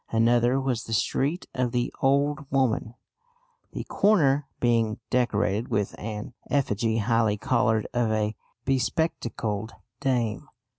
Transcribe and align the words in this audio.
Another 0.09 0.59
was 0.59 0.85
the 0.85 0.93
street 0.93 1.45
of 1.53 1.71
the 1.71 1.93
"old 2.01 2.49
woman," 2.49 2.95
the 3.73 3.83
corner 3.83 4.47
being 4.59 4.97
decorated 5.11 5.67
with 5.67 5.93
an 5.99 6.33
effigy, 6.49 6.97
highly 6.97 7.37
coloured, 7.37 7.85
of 7.93 8.09
a 8.11 8.35
bespectacled 8.65 9.73
dame. 9.99 10.47